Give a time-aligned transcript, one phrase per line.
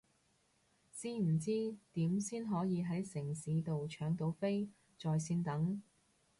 [0.95, 5.83] 知唔知點先可以係城市到搶到飛在線等？